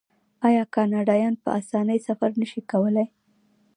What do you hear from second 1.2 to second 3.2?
په اسانۍ سفر نشي کولی؟